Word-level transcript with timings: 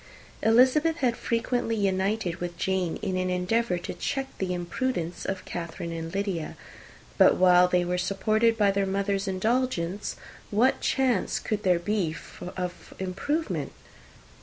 Elizabeth 0.41 0.95
had 0.95 1.15
frequently 1.15 1.75
united 1.75 2.37
with 2.37 2.57
Jane 2.57 2.95
in 3.03 3.15
an 3.17 3.29
endeavour 3.29 3.77
to 3.77 3.93
check 3.93 4.25
the 4.39 4.51
imprudence 4.51 5.25
of 5.27 5.45
Catherine 5.45 5.91
and 5.91 6.11
Lydia; 6.11 6.57
but 7.19 7.35
while 7.37 7.67
they 7.67 7.85
were 7.85 7.99
supported 7.99 8.57
by 8.57 8.71
their 8.71 8.87
mother's 8.87 9.27
indulgence, 9.27 10.15
what 10.49 10.81
chance 10.81 11.37
could 11.37 11.61
there 11.61 11.77
be 11.77 12.15
of 12.57 12.95
improvement? 12.97 13.73